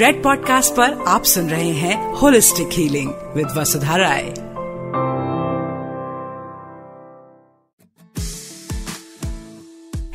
[0.00, 4.32] Red podcast पर आप सुन रहे हैं holistic healing with Vasudha Rai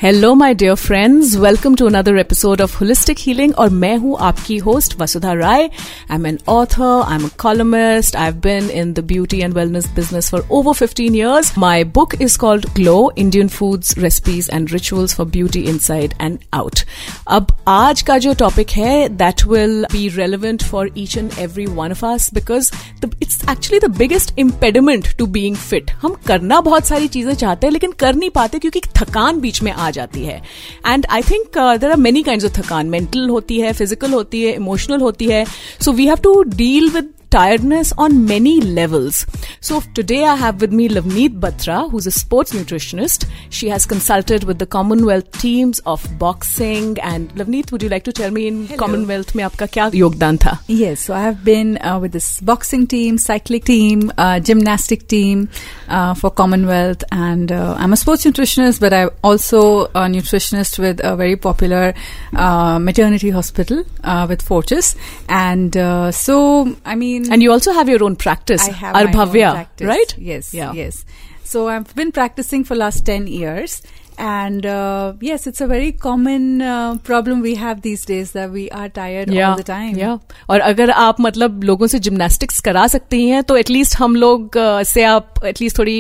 [0.05, 4.57] hello my dear friends welcome to another episode of holistic healing और मैं हूं आपकी
[4.59, 8.93] host Vasudha Rai I am an author I am a columnist I have been in
[8.93, 13.49] the beauty and wellness business for over 15 years my book is called glow Indian
[13.49, 16.81] foods recipes and rituals for beauty inside and out
[17.29, 21.91] अब आज का जो topic है that will be relevant for each and every one
[21.91, 22.71] of us because
[23.05, 27.73] it's actually the biggest impediment to being fit हम करना बहुत सारी चीजें चाहते हैं
[27.73, 30.42] लेकिन कर नहीं पाते क्योंकि थकान बीच में आ जाती है।
[30.88, 34.54] And I think there are many kind of थकान मेंटल होती है फ़िज़िकल होती है
[34.56, 35.46] इमोशनल होती है।
[35.82, 39.26] So we have to deal with tiredness on many levels.
[39.62, 43.28] So today I have with me Lavneet Batra, who's a sports nutritionist.
[43.50, 46.98] She has consulted with the Commonwealth teams of boxing.
[47.00, 48.78] And Lavneet, would you like to tell me in Hello.
[48.78, 50.60] Commonwealth mein aapka kya yogdan tha?
[50.68, 55.50] Yes, so I have been uh, with this boxing team, cycling team, uh, gymnastic team
[55.88, 57.04] uh, for Commonwealth.
[57.12, 61.94] And uh, I'm a sports nutritionist, but I'm also a nutritionist with a very popular
[62.34, 64.96] uh, maternity hospital uh, with Fortis.
[65.28, 65.74] And
[66.14, 69.51] so, I mean, And you also have your own practice, I have my own Arbhavya,
[69.53, 69.87] practice.
[69.87, 70.15] right?
[70.19, 70.73] Yes, Yeah.
[70.73, 71.05] yes.
[71.45, 73.83] So I've been practicing for last 10 years.
[74.19, 78.65] And uh, yes, it's a very common uh, problem we have these days that we
[78.71, 79.95] are tired all the time.
[79.99, 80.19] या
[80.51, 84.83] और अगर आप मतलब लोगों से gymnastics करा सकती हैं तो एटलीस्ट हम लोग uh,
[84.91, 85.97] से आप एटलीस्ट थोड़ी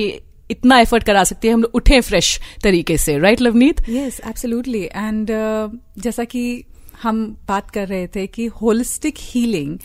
[0.51, 4.83] इतना एफर्ट करा सकती हैं हम लोग उठे फ्रेश तरीके से right Lovneet yes absolutely
[4.85, 5.31] and
[6.03, 6.43] जैसा कि
[7.06, 9.78] हम बात कर रहे थे कि holistic healing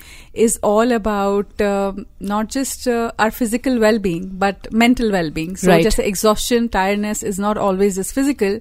[0.45, 6.67] is all about not just our physical well being but mental well being जैसे exhaustion
[6.79, 8.61] tiredness is not always is physical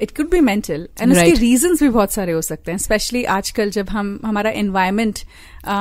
[0.00, 1.32] it could be mental and उसके.
[1.32, 5.18] रीजंस भी बहुत सारे हो सकते हैं स्पेशली आजकल जब हम हमारा एनवायरमेंट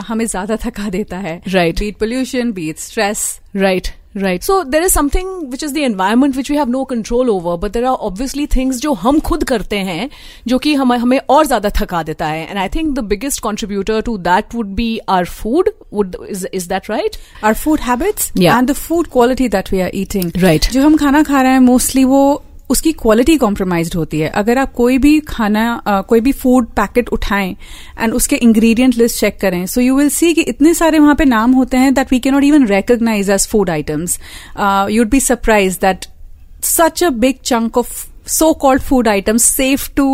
[0.08, 3.88] हमें ज़्यादा थका देता है। Right beat pollution beat stress Right,
[4.25, 4.43] right.
[4.49, 7.75] So there is something which is the environment which we have no control over, but
[7.75, 10.09] there are obviously things जो हम खुद करते हैं
[10.49, 14.01] जो कि हमें हमें और ज्यादा थका देता है and I think the biggest contributor
[14.09, 15.71] to that would be our food.
[15.99, 17.19] Would is is that right?
[17.43, 18.59] our food habits Yeah.
[18.59, 20.33] and the food quality that we are eating.
[20.49, 20.71] Right.
[20.73, 22.23] जो हम खाना खा रहे हैं मोस्टली वो
[22.72, 25.64] उसकी quality compromise होती है। अगर आप कोई भी खाना
[26.10, 27.56] कोई भी फ़ूड पैकेट उठाएँ
[28.00, 31.26] एंड उसके इंग्रेडिएंट लिस्ट चेक करें सो यू विल सी कि इतने सारे वहाँ पे
[31.26, 34.20] नाम होते हैं that we can not even recognize as food items
[34.92, 36.06] you'd be surprise that
[36.64, 37.92] such a big chunk of
[38.35, 40.05] so-called food items safe to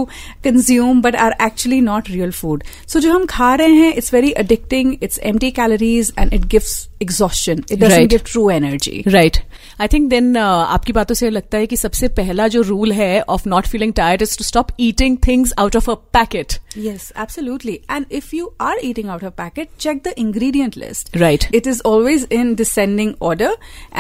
[0.46, 2.64] consume but are actually not real food.
[2.86, 6.74] So जो हम खा रहे हैं it's very addicting, it's empty calories and it gives
[7.06, 7.62] exhaustion.
[7.70, 8.10] It doesn't Right.
[8.16, 9.02] give true energy.
[9.12, 9.36] Right
[9.80, 13.46] I think then आपकी बातों से लगता है कि सबसे पहला जो रूल है of
[13.46, 17.72] not feeling tired is to stop eating things out of a packet Yes, absolutely.
[17.94, 21.10] And if you are eating out of packet, check the ingredient list.
[21.22, 21.44] Right.
[21.58, 23.50] It is always in descending order.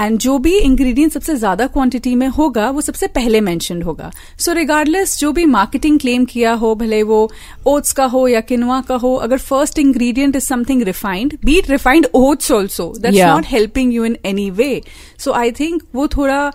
[0.04, 4.37] And जो भी ingredient सबसे ज्यादा quantity में होगा वो सबसे पहले mentioned होगा जाएगा।
[4.37, 7.31] सो so रिगार्डलेस जो भी मार्केटिंग क्लेम किया हो भले वो
[7.67, 12.07] ओट्स का हो या किनवा का हो अगर first ingredient is something refined be it refined
[12.13, 14.81] oats also that's not helping you in any way
[15.19, 16.51] so I think वो थोड़ा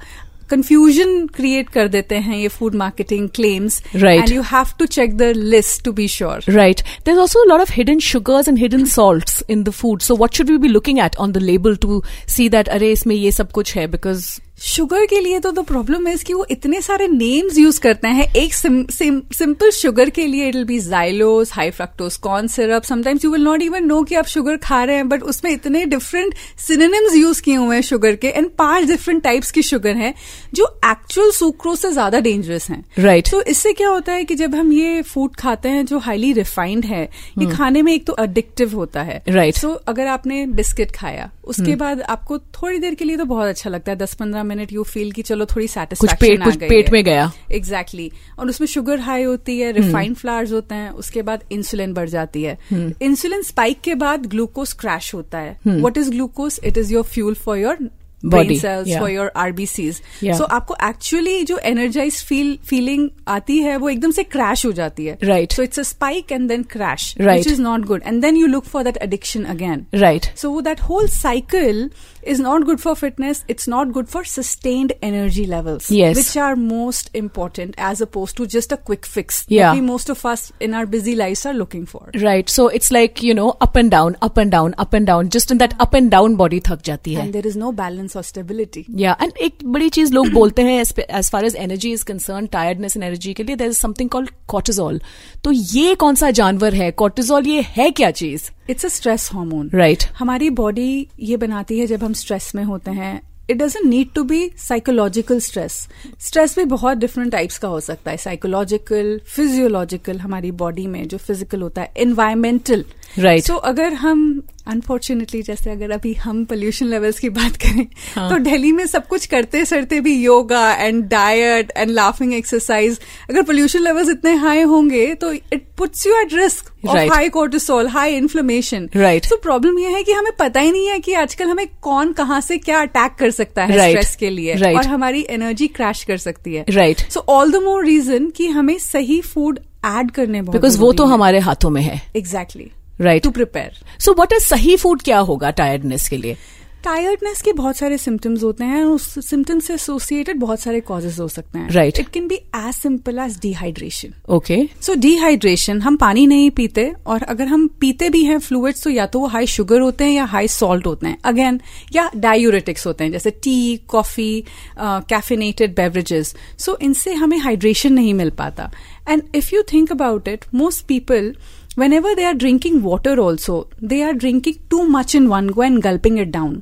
[0.51, 5.23] कंफ्यूजन क्रिएट कर देते हैं ये food marketing claims right you have to check the
[5.37, 9.62] list to be sure right there also lot of hidden sugars and hidden salt in
[9.62, 12.69] the food so what should we be looking at on the label to see that
[12.69, 16.34] अरे इसमें ये सब कुछ है because sugar के लिए तो the problem है कि
[16.34, 20.78] वो इतने सारे नेम्स यूज़ करते हैं एक सिंपल शुगर के लिए it will be
[20.78, 24.83] xylose high fructose corn syrup sometimes you will not even know कि आप शुगर खा
[24.84, 28.84] रहे हैं बट उसमें इतने डिफरेंट सिनेम्स यूज़ किए हुए हैं शुगर के एंड पाँच
[28.84, 30.15] डिफरेंट टाइप्स की शुगर है
[30.55, 33.31] जो एक्चुअल सुक्रोज से ज़्यादा डेंजरस हैं Right.
[33.31, 36.84] तो इससे क्या होता है कि जब हम ये फ़ूड खाते हैं जो हाईली रिफाइंड
[36.84, 37.03] है
[37.39, 39.61] ये खाने में एक तो अडिक्टिव होता है राइट Right.
[39.62, 41.81] सो so, अगर आपने बिस्किट खाया उसके hmm.
[41.81, 44.83] बाद आपको थोड़ी देर के लिए तो बहुत अच्छा लगता है दस पंद्रह मिनट यू
[44.83, 48.39] फील कि चलो थोड़ी सेटिस्फेक्शन पेट कुछ पेट में गया। Exactly exactly.
[48.39, 52.43] और उसमें शुगर हाई होती है रिफाइंड फ्लावर्स होते हैं उसके बाद इंसुलिन बढ़ जाती
[52.43, 52.59] है।
[53.03, 57.35] इंसुलिन स्पाइक के बाद ग्लूकोज क्रैश होता है। What is glucose it is your fuel
[57.35, 57.88] for your
[58.25, 63.89] body cells for your RBCs so आपको एक्चुअली जो एनर्जाइज फील फीलिंग आती है वो
[63.89, 67.47] एकदम से क्रैश हो जाती है। Right so it's a spike and then crash right
[67.47, 71.09] is not good and then you look for that addiction again right so that whole
[71.09, 71.89] cycle
[72.29, 77.17] is not good for fitness it's not good for sustained energy levels which are most
[77.17, 79.45] important as opposed to just a quick fix
[79.83, 83.35] most of us in our busy life are looking for right so it's like you
[83.35, 86.11] know up and down up and down up and down just in that up and
[86.11, 89.00] down body थक जाती है। There is no balance balance or stability.
[89.00, 92.97] या and एक बड़ी चीज़ लोग बोलते हैं as far as energy is concern tiredness
[92.97, 95.00] energy के लिए there is something called cortisol
[95.44, 96.91] तो ये कौन सा जानवर है?
[96.91, 98.50] कॉर्टिजोल ये है क्या चीज़?
[98.70, 102.91] It's a stress hormone right हमारी बॉडी ये बनाती है जब हम स्ट्रेस में होते
[102.91, 103.20] हैं
[103.50, 105.88] it doesn't need to be psychological stress
[106.20, 108.17] stress भी बहुत डिफरेंट टाइप्स का हो सकता है.
[108.17, 112.85] साइकोलॉजिकल फिजियोलॉजिकल हमारी बॉडी में जो फ़िज़िकल होता है एनवायरमेंटल
[113.19, 113.47] Right.
[113.47, 118.29] सो अगर हम अनफॉर्चुनेटली जैसे अगर अभी हम पोल्यूशन लेवल्स की बात करें हाँ.
[118.31, 122.99] तो दिल्ली में सब कुछ करते सरते भी yoga and diet and laughing exercise
[123.31, 126.97] अगर पोल्यूशन लेवल्स इतने हाई होंगे तो it puts you at risk of.
[127.12, 130.99] High cortisol high inflammation right तो प्रॉब्लम यह है कि हमें पता ही नहीं है
[130.99, 133.91] कि आजकल हमें कौन कहाँ से क्या अटैक कर सकता है Right.
[133.91, 134.76] स्ट्रेस के लिए Right.
[134.76, 138.79] और हमारी एनर्जी क्रैश कर सकती है right so all the more reason कि हमें
[138.79, 142.70] सही फ़ूड एड करने बिकॉज़ वो तो हमारे हाथों में है exactly
[143.02, 146.37] right to prepare so what is सही फ़ूड क्या होगा टायर्डनेस के लिए
[146.84, 151.19] टायर्डनेस के बहुत सारे सिम्टम्स होते हैं और उस सिम्टम्स से एसोसिएटेड बहुत सारे कॉजेज
[151.20, 155.96] हो सकते हैं। Right it can be as simple as dehydration okay so dehydration हम
[155.96, 159.46] पानी नहीं पीते और अगर हम पीते भी हैं फ्लूइड्स तो या तो वो हाई
[159.46, 161.60] शुगर होते हैं या हाई सॉल्ट होते हैं। अगेन
[161.94, 164.44] या डायूरेटिक्स होते हैं जैसे tea coffee
[164.81, 168.70] caffeinated beverages so इनसे हमें हाइड्रेशन नहीं मिल पाता।
[169.08, 171.34] And if you think about it most people
[171.81, 173.56] whenever they are drinking water also
[173.89, 176.54] they are drinking too much in one go and gulping it down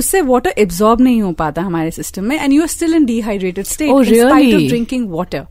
[0.00, 3.68] उससे water absorb नहीं हो पाता हमारे system में and you are still in dehydrated
[3.72, 4.62] state Oh, in spite really?
[4.64, 5.42] of drinking water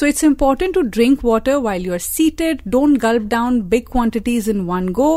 [0.00, 4.48] so it's important to drink water while you are seated don't gulp down big quantities
[4.54, 5.08] in one go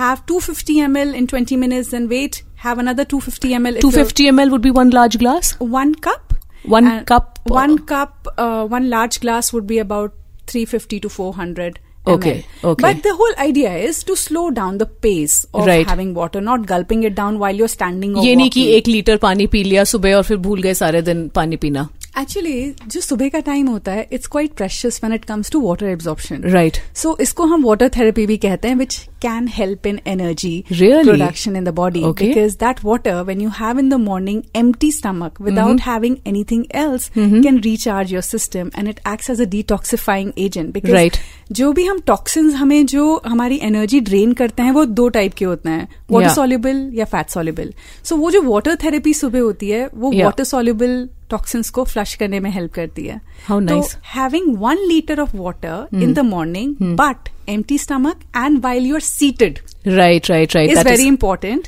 [0.00, 4.28] have 250 ml in 20 minutes then wait have another 250 ml if you're- 250
[4.34, 6.36] ml would be one large glass one cup
[6.72, 10.12] One And cup, uh, one cup uh, one large glass would be about
[10.52, 12.68] 350 to 400 Okay, ml.
[12.68, 12.82] okay.
[12.84, 15.86] But the whole idea is to slow down the pace of Right.
[15.90, 18.76] having water, not gulping it down while you're standing or ये नहीं कि walking.
[18.76, 22.87] एक litre पानी P लिया सुबह और फिर भूल गए सारे दिन पानी पीना Actually,
[22.87, 26.43] जो सुबह का टाइम होता है it's quite precious when it comes to water absorption
[26.43, 30.63] right so इसको हम वाटर थेरेपी भी कहते हैं which can help in energy?
[30.69, 35.41] Production in the body because that water when you have in the morning empty stomach
[35.41, 35.81] without.
[35.81, 40.95] Having anything else can recharge your system and it acts as a detoxifying agent because
[40.95, 41.19] Right.
[41.51, 45.45] जो भी हम toxins हमें जो हमारी energy drain करते हैं वो दो टाइप के
[45.45, 46.29] होते हैं वाटर.
[46.29, 47.73] सॉल्युबल या फैट सॉल्युबल
[48.03, 50.11] सो वो जो वाटर थेरेपी सुबह होती है वो.
[50.15, 55.19] वाटर सॉल्युबल टॉक्सिन्स को फ्लश करने में हेल्प करती है। How nice having one litre
[55.21, 60.55] of water in the morning but empty stomach and while you are seated right right
[60.55, 61.67] right is very important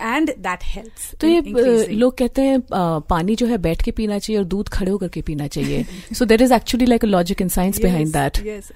[0.00, 3.90] and that help तो ये uh, लोग कहते हैं uh, पानी जो है बैठ के
[3.90, 7.08] पीना चाहिए और दूध खड़े होकर के पीना चाहिए। So there is actually like a
[7.08, 8.72] logic in science behind that yes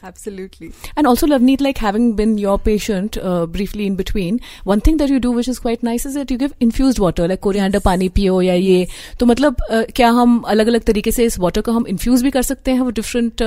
[0.99, 5.19] and also Lovneet like having been your patient briefly in between one thing that you
[5.19, 8.09] do which is quite nice is that you give infuse water like Korea अंडा पानी
[8.09, 8.87] पियो या ये।
[9.21, 12.31] तो मतलब uh, क्या हम अलग अलग तरीके से इस वाटर को हम इन्फ्यूज भी
[12.31, 13.43] कर सकते हैं वो different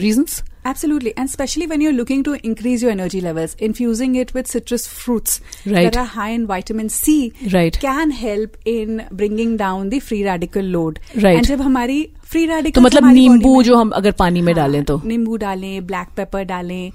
[0.00, 4.49] reasons Absolutely, and especially when you're looking to increase your energy levels, infusing it with
[4.53, 5.85] citrus fruits Right.
[5.85, 7.13] that are high in vitamin C
[7.53, 7.79] Right.
[7.85, 10.99] can help in bringing down the free radical load.
[11.15, 11.37] Right.
[11.37, 11.97] And जब हमारी
[12.33, 16.07] free radical तो मतलब नींबू जो हम अगर पानी में डालें तो नींबू डालें ब्लैक
[16.17, 16.91] पेपर डालें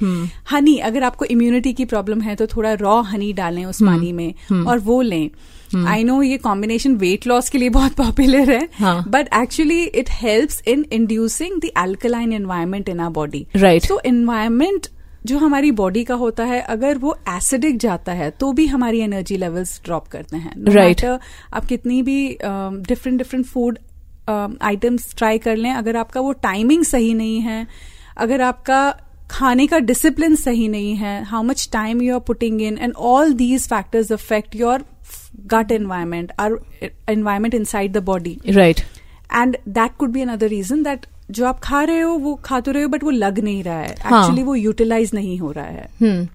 [0.50, 4.32] हनी अगर आपको इम्यूनिटी की प्रॉब्लम है तो थोड़ा रॉ हनी डालें उस पानी में
[4.66, 5.28] और वो लें
[5.75, 8.67] आई नो ये कॉम्बिनेशन वेट लॉस के लिए बहुत पॉपुलर है.
[9.09, 14.87] But actually it helps in inducing the alkaline environment in our body right तो एनवायरमेंट
[15.25, 19.37] जो हमारी बॉडी का होता है अगर वो एसिडिक जाता है तो भी हमारी एनर्जी
[19.37, 21.21] लेवल्स ड्रॉप करते हैं राइट No Right.
[21.53, 23.79] आप कितनी भी different different food
[24.61, 27.67] items try कर लें अगर आपका वो टाइमिंग सही नहीं है
[28.17, 28.79] अगर आपका
[29.31, 33.33] खाने का डिसिप्लिन सही नहीं है how much time you are putting in and all
[33.33, 34.83] these factors affect your
[35.47, 36.59] gut environment our
[37.07, 38.83] environment inside the body Right.
[39.43, 42.71] and that could be another reason that जो आप खा रहे हो वो खा तो
[42.71, 44.45] रहे हो बट वो लग नहीं रहा है एक्चुअली हाँ.
[44.45, 46.27] वो यूटिलाइज नहीं हो रहा है Hmm.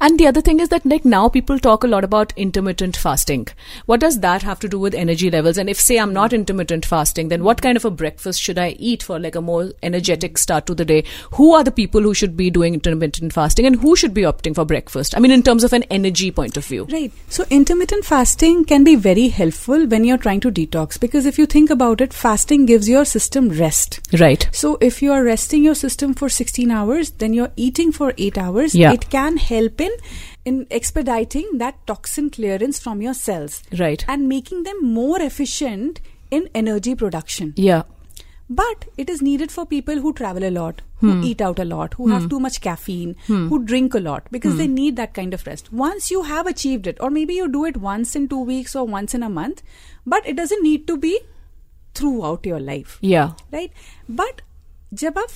[0.00, 3.48] And the other thing is that like now people talk a lot about intermittent fasting.
[3.86, 5.58] What does that have to do with energy levels?
[5.58, 8.70] And if say I'm not intermittent fasting, then what kind of a breakfast should I
[8.78, 11.04] eat for like a more energetic start to the day?
[11.32, 14.54] Who are the people who should be doing intermittent fasting and who should be opting
[14.54, 15.16] for breakfast?
[15.16, 16.84] I mean, in terms of an energy point of view.
[16.84, 17.12] Right.
[17.28, 21.46] So intermittent fasting can be very helpful when you're trying to detox because if you
[21.46, 24.00] think about it, fasting gives your system rest.
[24.18, 24.48] Right.
[24.52, 28.38] So if you are resting your system for 16 hours, then you're eating for 8
[28.38, 28.74] hours.
[28.74, 28.92] Yeah.
[28.92, 29.91] It can help in
[30.45, 34.03] in expediting that toxin clearance from your cells Right.
[34.07, 37.53] and making them more efficient in energy production.
[37.55, 37.83] Yeah.
[38.49, 41.93] But it is needed for people who travel a lot, who eat out a lot,
[41.95, 45.45] who have too much caffeine, who drink a lot because they need that kind of
[45.47, 45.71] rest.
[45.73, 48.85] Once you have achieved it, or maybe you do it once in two weeks or
[48.85, 49.61] once in a month,
[50.05, 51.19] but it doesn't need to be
[51.93, 53.35] throughout your life Yeah.
[53.53, 53.71] Right
[54.21, 54.41] but
[55.03, 55.29] जब आप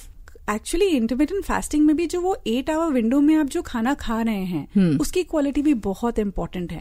[0.55, 4.21] actually intermittent fasting में भी जो वो eight our window में आप जो खाना खा
[4.23, 5.01] रहे हैं hmm.
[5.01, 6.81] उसकी क्वालिटी भी बहुत इंपॉर्टेंट है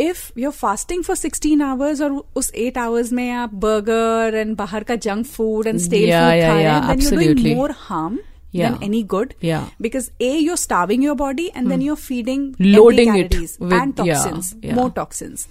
[0.00, 4.56] if you are fasting for sixteen hours और उस एट आवर्स में आप बर्गर एंड
[4.56, 8.18] बाहर का junk food and stale food हैं more harm
[8.56, 8.74] Yeah.
[8.74, 9.62] than any good Yeah.
[9.84, 13.96] because a you're starving your body and then you're feeding Loading empty it with- and
[14.00, 14.76] toxins yeah, yeah.
[14.76, 15.42] more toxins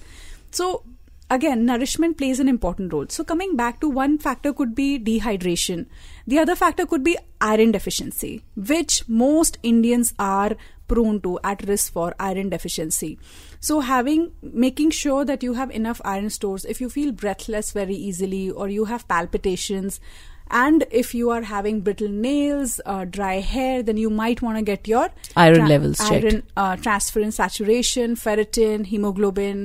[0.60, 0.68] so
[1.38, 5.84] again nourishment plays an important role so coming back to one factor could be dehydration
[6.26, 10.56] the other factor could be iron deficiency which most indians are
[10.88, 13.18] prone to at risk for iron deficiency.
[13.60, 17.96] So having making sure that you have enough iron stores if you feel breathless very
[17.96, 20.00] easily or you have palpitations
[20.51, 24.63] and if you are having brittle nails uh, dry hair then you might want to
[24.69, 25.03] get your
[25.37, 26.25] Iron levels checked.
[26.29, 29.61] iron uh, transferrin saturation ferritin hemoglobin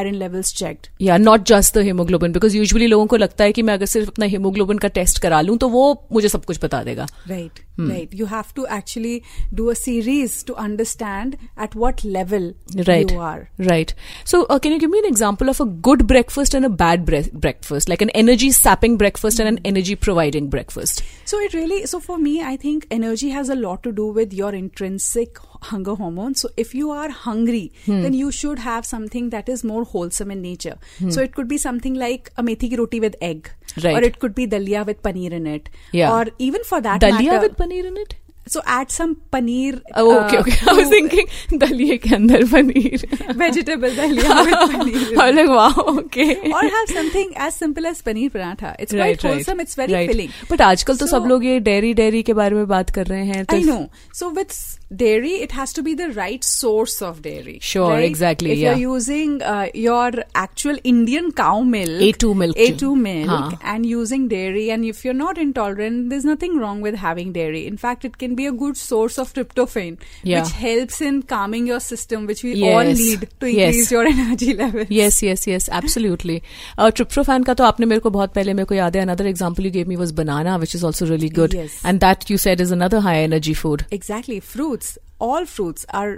[0.00, 3.62] iron levels checked या not just the haemoglobin because usually लोगों को लगता है कि
[3.68, 6.82] मैं अगर सिर्फ अपना हीमोग्लोबिन का टेस्ट करा लूं तो वो मुझे सब कुछ बता
[6.90, 8.12] देगा Right, right.
[8.18, 9.14] You have to actually
[9.60, 11.34] do a series to understand
[11.66, 12.46] at what level
[12.90, 13.40] right you are.
[13.70, 13.92] right
[14.34, 17.04] so uh, can you give me an example of a good breakfast and a bad
[17.10, 21.85] bre- breakfast like an energy sapping breakfast and an energy providing breakfast So it really,
[21.85, 25.37] so for me, I think energy has a lot to do with your intrinsic
[25.69, 26.35] hunger hormone.
[26.35, 28.01] So if you are hungry, hmm.
[28.01, 30.77] then you should have something that is more wholesome in nature.
[30.99, 31.11] Hmm.
[31.11, 33.51] So it could be something like a methi ki roti with egg.
[33.81, 33.95] Right.
[33.95, 35.69] Or it could be dalia with paneer in it.
[35.93, 36.11] Yeah.
[36.13, 38.15] Or even for that dalia matter, with paneer in it
[38.53, 46.33] so eat some paneer okay okay I thinking daliya के अंदर paneer vegetable दलिया okay
[46.33, 50.61] और have something as simple as paneer paratha it's right wholesome it's very filling but
[50.61, 53.63] आजकल तो सब लोग ये dairy dairy के बारे में बात कर रहे हैं I
[53.63, 53.79] know
[54.19, 54.53] so with
[54.93, 59.41] dairy it has to be the right source of dairy sure exactly you are using
[59.75, 64.85] your actual Indian cow milk A two milk A two milk and using dairy and
[64.85, 68.40] if you're not intolerant there is nothing wrong with having dairy in fact it can be
[68.41, 70.41] be a good source of tryptophan, yeah.
[70.41, 72.73] which helps in calming your system, which we yes.
[72.73, 73.91] all need to increase yes.
[73.91, 74.85] your energy level.
[74.89, 76.41] Yes, yes, yes, absolutely.
[76.77, 79.05] Uh, tryptophan ka to aapne mere ko bahut pehle mere ko yaad hai.
[79.09, 81.57] Another example you gave me was banana, which is also really good.
[81.61, 81.79] Yes.
[81.91, 83.85] And that you said is another high energy food.
[83.99, 84.39] Exactly.
[84.39, 86.11] Fruits, all fruits are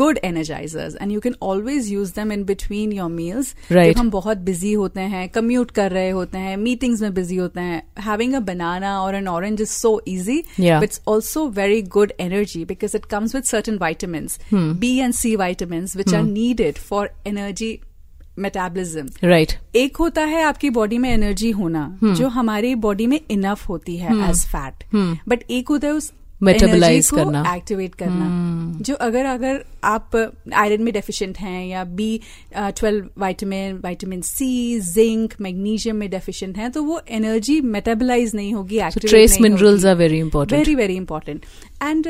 [0.00, 3.92] good energizers and you can always use them in between your meals Right.
[3.92, 7.60] जब हम बहुत busy होते हैं commute कर रहे होते हैं meetings में बिज़ी होते
[7.60, 10.38] हैं हैविंग अ बनाना और an orange is so easy.
[10.60, 15.94] It's also very good energy because it comes with certain vitamin B and C vitamins
[15.96, 17.70] which are needed for energy
[18.38, 19.08] metabolism.
[19.24, 19.52] Right.
[19.76, 24.14] एक होता है आपकी body में energy होना जो हमारी body में इनफ होती है
[24.30, 24.84] एज फैट
[25.28, 26.12] बट एक होता है उस
[26.42, 28.82] मेटाबोलाइज करना। एक्टिवेट करना। Hmm.
[28.82, 32.20] जो अगर अगर आप uh, आयरन में डेफिशिएंट हैं या B
[32.56, 38.80] twelve vitamin vitamin C zinc magnesium में डेफिशिएंट हैं तो वो एनर्जी मेटाबोलाइज नहीं होगी
[38.80, 41.44] trace minerals are very important very very important
[41.82, 42.06] and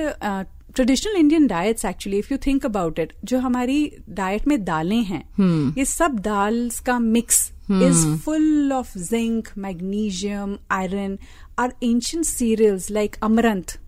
[0.75, 5.25] traditional Indian diets actually if you think about it जो हमारी डाइट में दालें हैं
[5.25, 5.79] hmm.
[5.79, 11.19] ये सब दाल्स का mix is full of zinc magnesium iron.
[11.57, 13.79] Our ancient cereals like amaranth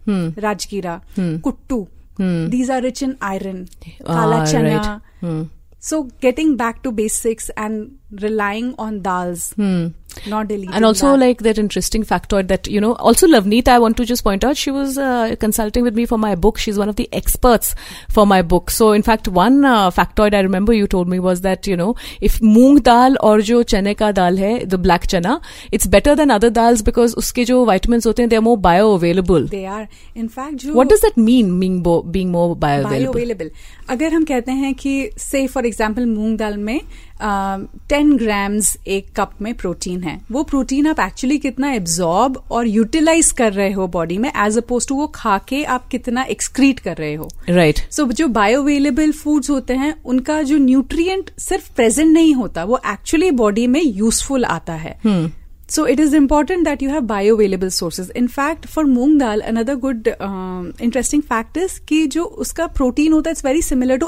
[0.47, 0.95] rajgira
[1.43, 1.87] kuttu
[2.51, 3.69] these are rich in iron.
[4.07, 5.01] Kala Ah, chana right.
[5.21, 5.43] Hmm.
[5.79, 9.44] so getting back to basics and relying on dals
[10.32, 11.20] not deleting and also that.
[11.20, 14.58] like that interesting factoid that you know also lavneet i want to just point out
[14.62, 17.70] she was uh, consulting with me for my book she's one of the experts
[18.18, 21.42] for my book so in fact one uh, factoid i remember you told me was
[21.46, 21.88] that you know
[22.30, 25.38] if moong dal or jo chane ka dal hai the black chana
[25.80, 29.48] it's better than other dals because uske jo vitamins hote hain they are more bioavailable
[29.56, 29.86] they are
[30.26, 33.52] in fact जो what does that mean being, bo- being more bioavailable bioavailable
[33.96, 36.80] अगर हम कहते हैं कि से for example मूंग दाल में
[37.23, 43.31] ten grams एक cup में प्रोटीन है। वो प्रोटीन आप एक्चुअली कितना एब्जॉर्ब और यूटिलाइज
[43.33, 46.97] कर रहे हो बॉडी में एज अपोज टू वो खा के आप कितना एक्सक्रीट कर
[46.97, 47.93] रहे हो। Right right.
[47.93, 52.81] सो so, जो बायोअवेलेबल फूड्स होते हैं उनका जो न्यूट्रिएंट सिर्फ़ प्रेजेंट नहीं होता वो
[52.87, 54.99] एक्चुअली बॉडी में यूजफुल आता है।
[55.69, 58.11] So it is important that you have bioavailable sources.
[58.19, 63.13] In fact, for moong dal, another good um, interesting fact is कि जो उसका प्रोटीन
[63.13, 64.07] होता है it's very similar to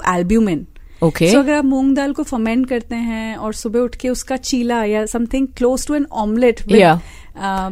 [1.03, 4.09] albumin okay सो अगर आप मूंग दाल को फर्मेंट करते हैं और सुबह उठ के
[4.09, 6.99] उसका चीला या something close to N omelette Yeah.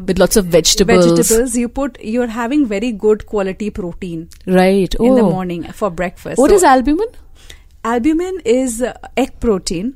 [0.09, 4.23] with lots of vegetables vegetables you put you're having very good quality protein
[4.59, 7.11] right oh in the morning for breakfast what So is albumin
[7.91, 8.93] albumin is uh,
[9.25, 9.91] egg protein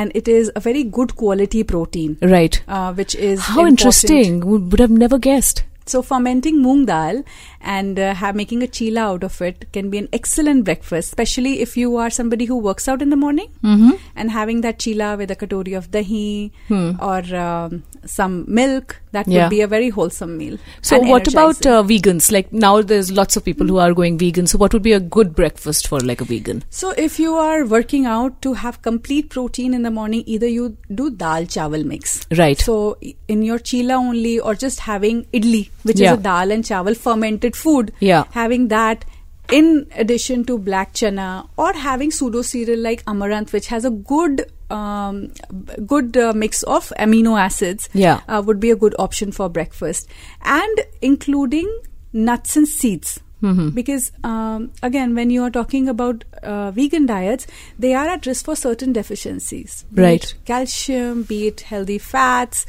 [0.00, 3.78] and it is a very good quality protein right uh, which is How important.
[3.78, 4.40] interesting.
[4.50, 5.62] Would would have never guessed.
[5.93, 7.23] So fermenting moong dal
[7.61, 11.59] and uh, have, making a chila out of it can be an excellent breakfast, especially
[11.61, 13.91] if you are somebody who works out in the morning Mm-hmm.
[14.15, 16.91] and having that chila with a katori of dahi Hmm.
[17.01, 18.97] or um, some milk.
[19.17, 19.43] That Yeah.
[19.43, 20.57] would be a very wholesome meal.
[20.89, 22.31] So what about uh, vegans?
[22.31, 24.45] Like now there's lots of people who are going vegan.
[24.51, 26.63] So what would be a good breakfast for like a vegan?
[26.81, 30.67] So if you are working out to have complete protein in the morning, either you
[31.01, 32.13] do dal chawal mix.
[32.41, 32.59] Right.
[32.67, 32.77] So
[33.27, 36.13] in your chila only or just having idli, which Yeah.
[36.13, 37.91] is a dal and chawal fermented food.
[37.99, 38.23] Yeah.
[38.31, 39.05] Having that
[39.51, 44.45] in addition to black chana or having pseudo cereal like amaranth, which has a good
[44.69, 45.31] um,
[45.87, 48.19] good uh, mix of amino acids Yeah.
[48.27, 50.07] uh, would be a good option for breakfast
[50.43, 51.67] and including
[52.13, 53.70] nuts and seeds Mm-hmm.
[53.76, 57.46] because um, again when you are talking about uh, vegan diets
[57.78, 60.24] they are at risk for certain deficiencies be Right.
[60.28, 62.64] it calcium be it healthy fats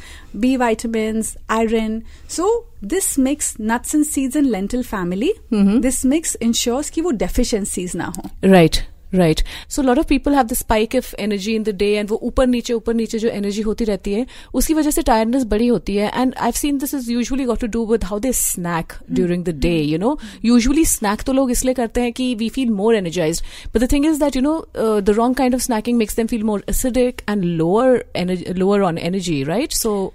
[0.46, 1.30] b vitamins
[1.60, 1.96] iron
[2.28, 2.50] so
[2.82, 5.80] this mix nuts and seeds and lentil family Mm-hmm.
[5.88, 8.82] this mix ensures कि वो deficiencies ना हो Right.
[9.15, 12.19] Right so lot of people have the spike of energy in the day and वो
[12.23, 15.97] ऊपर नीचे ऊपर नीचे जो एनर्जी होती रहती है उसकी वजह से टायर्डनेस बड़ी होती
[15.97, 19.45] है and I've seen this is usually got to do with how they snack during
[19.45, 22.97] the day you know usually snack तो लोग इसलिए करते हैं कि we feel more
[22.97, 23.43] energize
[23.75, 26.45] but the thing is that you know the wrong kind of snacking makes them feel
[26.45, 28.05] more acidic and lower
[28.57, 30.13] lower on energy right so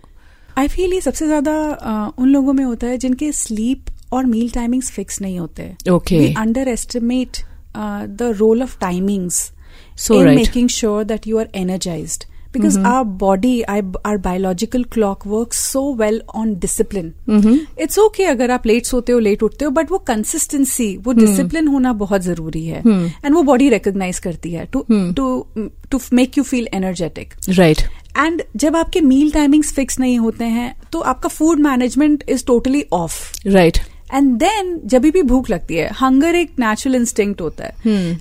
[0.58, 4.92] I feel ये सबसे ज़्यादा उन लोगों में होता है जिनके स्लीप और मील टाइमिंग्स
[4.92, 6.18] फिक्स नहीं होते। Okay
[6.68, 7.38] underestimate
[7.75, 9.51] the role of timings
[9.98, 10.38] So in right.
[10.38, 12.24] making sure that you are energized.
[12.55, 17.10] Because our body our, our biological clock works so well on discipline.
[17.77, 21.67] It's okay अगर आप late सोते हो late उठते हो but वो consistency वो discipline
[21.67, 22.82] होना बहुत ज़रूरी है।
[23.25, 25.48] एंड वो बॉडी रिकॉग्नाइज करती है to to
[25.91, 27.84] to make you feel energetic right.
[28.17, 32.86] And जब आपके मील टाइमिंग्स फिक्स नहीं होते हैं तो आपका food management is totally
[32.94, 33.79] off right.
[34.13, 37.74] And then जब भी भूख लगती है हंगर एक नेचुरल इंस्टिंक्ट होता है।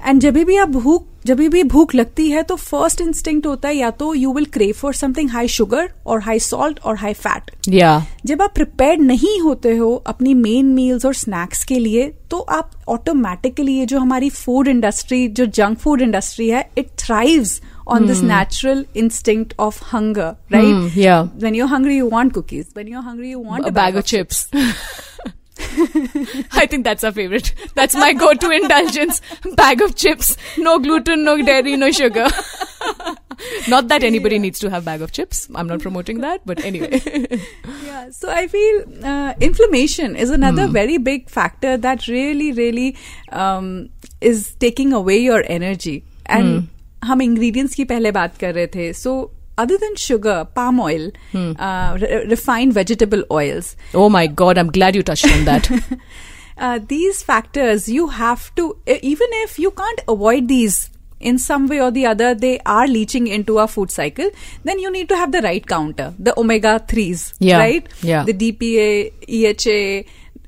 [0.07, 3.77] एंड जब भी आप भूख जब भी भूख लगती है तो फ़र्स्ट इंस्टिंक्ट होता है
[3.77, 7.51] या तो you will crave for something high sugar और हाई सॉल्ट और हाई फैट
[7.69, 8.03] yeah.
[8.27, 12.71] जब आप प्रिपेयर नहीं होते हो अपनी मेन मील्स और स्नैक्स के लिए तो आप
[12.89, 18.21] ऑटोमेटिकली ये जो हमारी फ़ूड इंडस्ट्री जो जंक फ़ूड इंडस्ट्री है it thrives on this
[18.23, 20.75] natural instinct of hunger right?
[20.75, 21.27] Hmm, yeah.
[21.39, 22.71] when you're hungry you want cookies.
[22.73, 24.49] When you're hungry you want a, bag, of chips.
[26.54, 27.54] I think that's our favorite.
[27.76, 29.22] That's my go-to indulgence.
[29.56, 30.38] Bag of chips.
[30.58, 32.28] No gluten, no dairy, no sugar.
[33.68, 35.50] not that anybody needs to have bag of chips.
[35.54, 37.02] I'm not promoting that, but anyway.
[37.86, 42.96] yeah so i feel uh, inflammation is another very big factor that really really
[43.32, 43.90] um,
[44.22, 46.68] is taking away your energy and
[47.10, 49.12] हम ingredients की पहले बात कर रहे थे so
[49.59, 54.95] other than sugar palm oil uh, re- refined vegetable oils oh my god, I'm glad
[54.97, 55.71] you touched on that.
[56.59, 60.91] uh, these factors you have to even if you can't avoid these
[61.21, 64.29] in some way or the other they are leaching into our food cycle
[64.65, 68.25] then you need to have the right counter the omega 3s Yeah, right yeah.
[68.25, 70.05] the dpa eha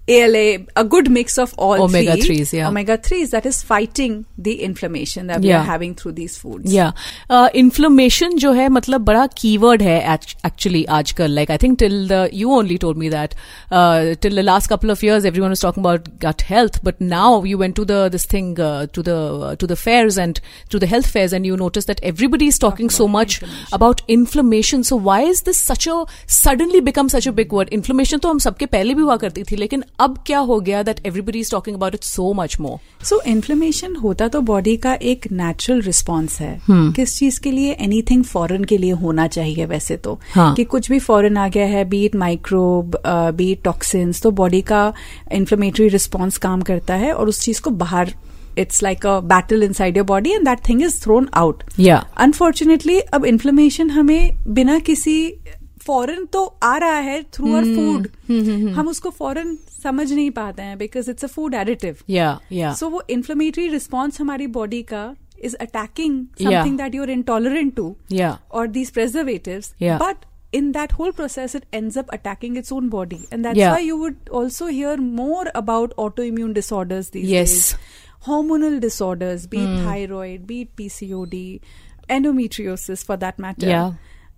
[0.07, 2.37] ALA, a good mix of all Omega three.
[2.39, 2.67] 3s, yeah.
[2.67, 5.59] Omega 3s that is fighting the inflammation that we Yeah.
[5.61, 6.73] are having through these foods.
[6.73, 6.91] Yeah.
[7.29, 11.95] Uh, inflammation जो है मतलब बड़ा keyword है act- actually आजकल like I think till
[12.07, 13.35] the you only told me that
[13.71, 17.43] uh, till the last couple of years everyone was talking about gut health but now
[17.51, 19.15] you went to the this thing uh, to the
[19.51, 20.41] uh, to the fairs and
[20.75, 23.39] to the health fairs and you noticed that everybody is talking so much
[23.79, 25.97] about inflammation so why is this such a
[26.41, 29.55] suddenly become such a big word inflammation तो हम सबके पहले भी हुआ करती थी
[29.65, 33.20] लेकिन अब क्या हो गया that everybody is talking about it so much more so
[33.26, 37.72] inflammation होता तो बॉडी का एक नेचुरल रिस्पॉन्स है हम्म। किस चीज़ के लिए?
[37.72, 41.66] एनीथिंग फॉरेन के लिए होना चाहिए वैसे तो। हाँ। कि कुछ भी फॉरेन आ गया
[41.66, 43.00] है be it microbe
[43.36, 44.92] be it toxins तो बॉडी का
[45.32, 48.14] इन्फ्लेमेटरी रिस्पॉन्स काम करता है और उस चीज़ को बाहर
[48.58, 51.62] it's like a battle inside your body and that thing is thrown out.
[52.18, 55.16] Unfortunately अब इन्फ्लेमेशन हमें बिना किसी
[55.86, 58.08] फॉरन तो आ रहा है थ्रू आर फ़ूड
[58.76, 62.89] हम उसको फॉरेन समझ नहीं पाते हैं because it's a food additive yeah yeah सो
[62.89, 65.03] वो इन्फ्लेमेटरी रिस्पॉन्स हमारी बॉडी का
[65.43, 66.51] is attacking Yeah.
[66.51, 69.97] Something that you are intolerant to yeah or these preservatives Yeah.
[70.03, 70.27] but
[70.59, 73.73] in that whole process it ends up attacking its own body and that's Yeah.
[73.75, 77.53] why you would also hear more about autoimmune disorders these Yes.
[77.53, 77.69] days
[78.25, 81.37] hormonal disorders be it thyroid be it pcod
[82.15, 83.93] endometriosis for that matter Yeah.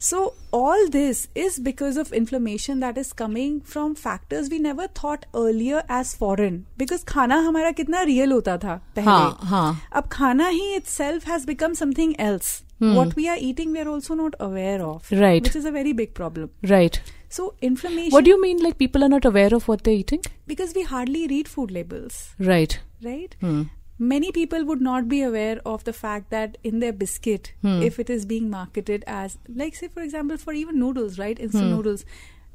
[0.06, 5.26] so all this is because of inflammation that is coming from factors we never thought
[5.42, 9.82] earlier as foreign because खाना हमारा कितना real होता था पहले हाँ, हाँ.
[9.94, 12.64] अब खाना ही itself has become something else.
[12.86, 15.10] What we are eating, we are also not aware of.
[15.20, 15.42] Right.
[15.44, 16.50] Which is a very big problem.
[16.72, 16.98] right
[17.30, 18.12] So inflammation.
[18.12, 18.58] What do you mean?
[18.64, 20.22] Like people are not aware of what they're eating?
[20.48, 22.18] Because we hardly read food labels,
[22.50, 22.76] Right.
[23.06, 23.38] right?
[23.46, 23.62] Hmm.
[23.99, 27.83] Many people would not be aware of the fact that in their biscuit, Hmm.
[27.83, 31.39] if it is being marketed as, like, say, for example, for even noodles, right?
[31.39, 31.77] Instant Hmm.
[31.77, 32.05] noodles.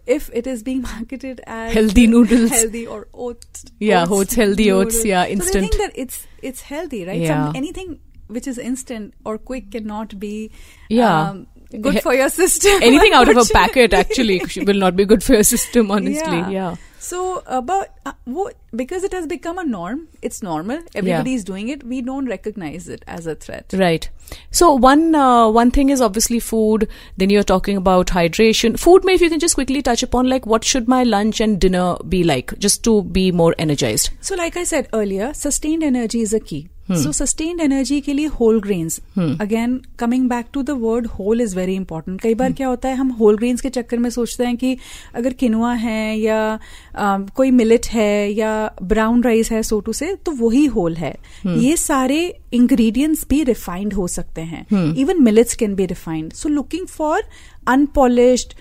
[0.05, 2.49] If it is being marketed as Healthy noodles.
[2.49, 5.05] healthy or oats, Yeah, oats, healthy oats, noodles.
[5.05, 5.53] yeah, So instant.
[5.53, 7.21] they think that it's it's healthy, right?
[7.21, 7.45] Yeah.
[7.45, 10.49] Some, anything which is instant or quick cannot be
[10.89, 11.29] Yeah.
[11.29, 11.47] um,
[11.87, 12.81] good for your system.
[12.81, 16.37] Anything out of a packet actually will not be good for your system, honestly.
[16.37, 16.49] Yeah.
[16.49, 16.75] Yeah.
[17.03, 20.81] So about uh, what because it has become a norm, it's normal.
[20.95, 21.83] Everybody is doing it.
[21.83, 23.73] We don't recognize it as a threat.
[23.73, 24.09] Right.
[24.51, 26.87] So one uh, one thing is obviously food.
[27.17, 28.79] Then you're talking about hydration.
[28.79, 31.59] Food, may if you can just quickly touch upon like what should my lunch and
[31.59, 34.11] dinner be like, just to be more energized.
[34.21, 36.69] So like I said earlier, sustained energy is a key.
[36.87, 36.95] Hmm.
[37.01, 38.99] So sustained energy के लिए whole grains
[39.41, 42.39] again coming back to the word whole is very important कई Hmm.
[42.39, 44.75] बार क्या होता है हम whole grains के चक्कर में सोचते हैं कि
[45.15, 46.59] अगर किनुआ है या
[46.99, 48.51] um, कोई मिलेट है या
[48.83, 51.13] ब्राउन राइस है सोटू से तो वही होल है
[51.45, 51.61] Hmm.
[51.63, 52.19] ये सारे
[52.53, 54.97] इंग्रेडिएंट्स भी रिफाइंड हो सकते हैं Hmm.
[54.99, 57.23] Even millets can be refined so looking for
[57.67, 58.53] unpolished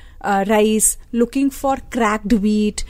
[0.49, 2.81] rice looking for cracked wheat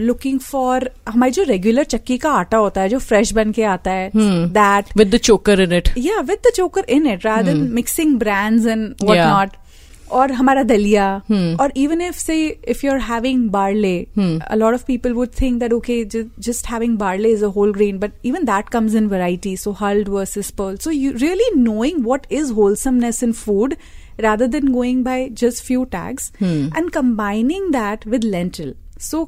[0.00, 3.90] looking for हमारी जो रेगुलर चक्की का आटा होता है जो फ्रेश बन के आता
[3.90, 8.18] है that with the chokar in it या with the chokar in it rather mixing
[8.18, 9.56] brands and what not
[10.10, 11.04] और हमारा दलिया।
[11.60, 12.36] और even if say
[12.68, 16.98] if you are having barley a lot of people would think that okay just having
[16.98, 20.76] barley is a whole grain but even that comes in variety so hulled versus pearl
[20.76, 23.74] so you really knowing what is wholesomeness in food
[24.20, 29.24] rather than going by just few tags and combining that with with so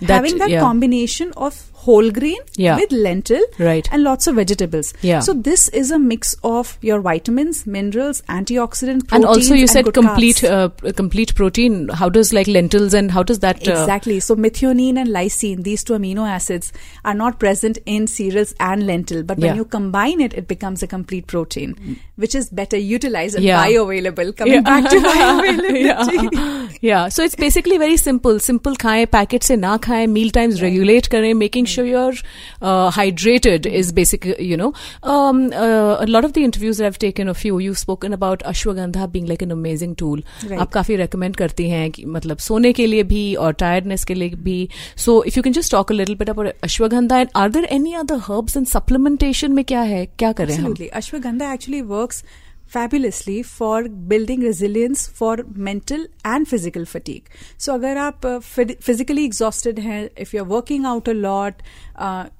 [0.00, 0.60] That- having that yeah.
[0.60, 2.76] combination of whole grain yeah.
[2.76, 3.88] with lentil right.
[3.90, 4.92] and lots of vegetables.
[5.00, 5.20] Yeah.
[5.20, 10.44] So this is a mix of your vitamins, minerals, antioxidant, and also you said complete
[10.44, 11.88] uh, complete protein.
[11.88, 14.20] How does like lentils and how does that uh, exactly?
[14.20, 16.72] So methionine and lysine, these two amino acids,
[17.04, 19.54] are not present in cereals and lentil, but when yeah.
[19.54, 21.98] you combine it, it becomes a complete protein, mm.
[22.16, 23.64] which is better utilized and yeah.
[23.64, 24.36] bioavailable.
[24.36, 24.60] Coming yeah.
[24.60, 26.30] back to bioavailability.
[26.40, 26.68] yeah.
[26.80, 27.08] yeah.
[27.08, 28.38] So it's basically very simple.
[28.38, 32.14] Simple khaye, packet se na khaye, meal times regulate kare, making sure you're
[32.62, 34.70] uh, hydrated is basic, you know.
[35.14, 38.44] Um, uh, a lot of the interviews that I've taken of you, you've spoken about
[38.52, 40.22] ashwagandha being like an amazing tool.
[40.44, 40.58] Right.
[40.60, 44.28] आप काफ़ी recommend करती हैं कि मतलब सोने के लिए भी और tiredness के लिए
[44.28, 44.68] भी.
[44.98, 47.98] So if you can just talk a little bit about ashwagandha and are there any
[48.04, 50.06] other herbs and supplementation में क्या है?
[50.06, 50.74] क्या करें हम?
[50.74, 51.04] Absolutely.
[51.04, 52.24] Ashwagandha actually works
[52.72, 57.28] fabulously for building resilience for mental and physical fatigue
[57.58, 61.62] so अगर आप uh, physically exhausted हैं if you are working out a lot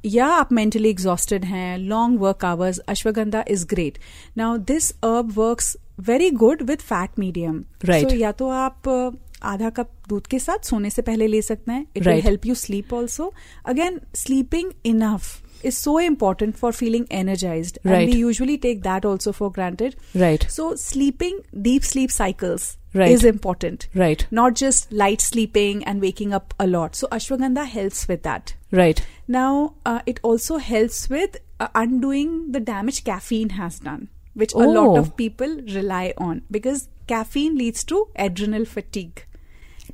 [0.07, 3.99] या आप मेंटली एग्जॉस्टेड हैं long work hours Ashwagandha is great
[4.37, 5.63] now this herb work
[6.09, 10.67] very good with fat medium right या तो आप uh, आधा कप दूध के साथ
[10.67, 11.87] सोने से पहले ले सकते हैं.
[11.97, 13.33] It will help you sleep also
[13.67, 19.33] again sleeping enough is so important for feeling energized and we usually take that also
[19.33, 20.45] for granted Right.
[20.49, 23.11] so sleeping deep sleep cycles Right.
[23.13, 24.27] is important Right.
[24.31, 29.05] not just light sleeping and waking up a lot so ashwagandha helps with that Right.
[29.29, 34.59] now uh, it also helps with uh, undoing the damage caffeine has done which a
[34.59, 34.97] lot Oh.
[34.99, 39.25] of people rely on because caffeine leads to adrenal fatigue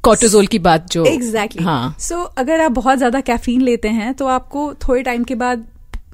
[0.05, 1.65] Cortisol की बात जो exactly exactly.
[1.65, 5.67] हाँ सो अगर आप बहुत ज़्यादा caffeine लेते हैं तो आपको थोड़े टाइम के बाद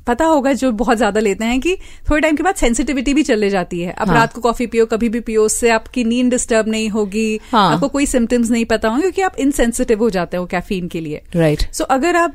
[0.07, 1.77] पता होगा जो बहुत ज़्यादा लेते हैं कि
[2.11, 4.87] थोड़े टाइम के बाद सेंसिटिविटी भी चले जाती है अब हाँ। रात को कॉफ़ी पियो
[4.87, 8.89] कभी भी पियो उससे आपकी नींद डिस्टर्ब नहीं होगी हाँ। आपको कोई सिम्टम्स नहीं पता
[8.89, 11.75] होंगे क्योंकि आप इनसेंसिटिव हो जाते हो कैफीन के लिए राइट right.
[11.75, 12.35] सो so, अगर आप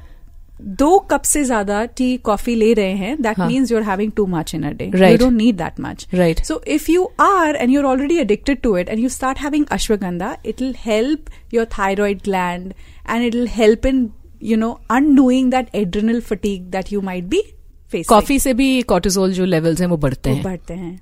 [0.62, 4.26] दो कप से ज़्यादा टी कॉफ़ी ले रहे हैं। That means you are having too
[4.26, 7.72] much in a day you don't need that much right so if you are and
[7.72, 11.65] you are already addicted to it and you start having Ashwagandha it will help your
[11.78, 12.74] thyroid gland
[13.10, 14.10] and it will help in
[14.43, 14.72] you know
[15.15, 17.41] undoing that adrenal fatigue that you might be
[17.91, 21.00] face coffee से भी कॉटेजोल जो levels हैं वो बढ़ते हैं। बढ़ते हैं।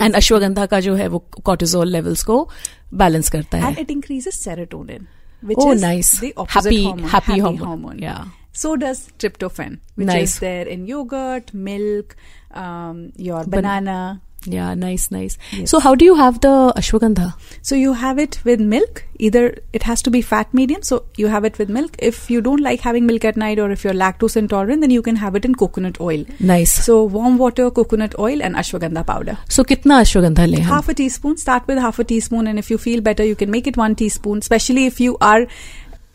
[0.00, 2.48] And ashwagandha का जो है वो कॉटेजोल लेवल्स को
[2.94, 5.06] बैलेंस करता है। And it increases serotonin
[5.42, 6.08] which oh, is nice.
[6.20, 7.66] the opposite happy, hormone, happy, happy hormone.
[7.66, 7.98] hormone.
[8.04, 8.22] Yeah.
[8.58, 10.34] So does tryptophan, which nice.
[10.34, 12.16] is there in yogurt, milk,
[12.50, 14.20] um, your banana.
[14.46, 15.38] yeah, nice, nice.
[15.52, 15.70] Yes.
[15.70, 17.34] So, how do you have the ashwagandha?
[17.62, 19.04] So, you have it with milk.
[19.20, 21.94] Either it has to be fat medium, so you have it with milk.
[22.00, 25.02] If you don't like having milk at night or if you're lactose intolerant, then you
[25.02, 26.24] can have it in coconut oil.
[26.40, 26.72] Nice.
[26.84, 29.38] So, warm water, coconut oil, and ashwagandha powder.
[29.48, 30.60] So, kitna ashwagandha le?
[30.74, 31.36] Half a teaspoon.
[31.36, 33.94] Start with half a teaspoon, and if you feel better, you can make it one
[33.94, 35.46] teaspoon, especially if you are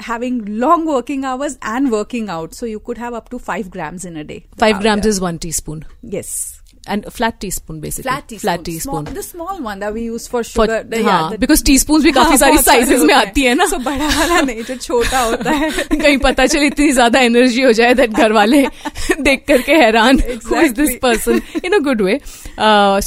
[0.01, 4.05] having long working hours and working out, so you could have up to five grams
[4.13, 4.45] in a day.
[4.57, 5.09] Five grams Powder.
[5.17, 5.85] is one teaspoon.
[6.19, 6.39] yes.
[6.93, 8.05] and a flat teaspoon basically.
[8.05, 8.41] Flat teaspoon.
[8.49, 9.07] Flat teaspoon.
[9.07, 10.77] Small, the small one that we use for For- sugar.
[10.93, 13.43] the- हाँ, the- because teaspoons भी काफी हाँ, सारी बहुत सारे sizes में होते आती
[13.45, 17.21] है ना। So बड़ा वाला नहीं जो छोटा होता है कहीं पता चले इतनी ज्यादा
[17.29, 18.63] एनर्जी हो जाए दैट घर वाले
[19.29, 21.01] देख करके हैरान who is this Exactly.
[21.03, 22.19] Person in a good way